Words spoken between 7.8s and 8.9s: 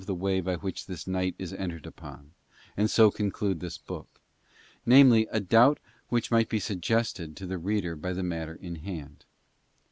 by the matter in